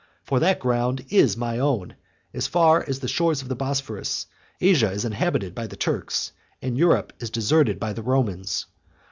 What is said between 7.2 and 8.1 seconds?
deserted by the